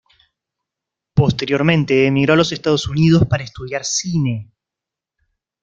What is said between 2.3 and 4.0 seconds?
a los Estados Unidos para estudiar